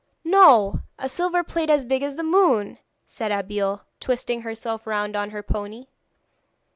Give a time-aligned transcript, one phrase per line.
[0.23, 5.29] 'No; a silver plate as big as the moon!' said Abeille, twisting herself round on
[5.29, 5.85] her pony.